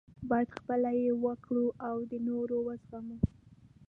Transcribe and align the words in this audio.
باید 0.29 0.49
خپله 0.57 0.91
یې 1.01 1.11
وکړو 1.23 1.65
او 1.87 1.95
د 2.11 2.13
نورو 2.27 2.57
وزغمو. 2.67 3.17